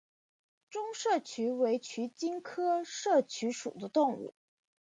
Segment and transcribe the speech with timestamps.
[0.71, 4.33] 中麝鼩为鼩鼱科麝鼩属的动物。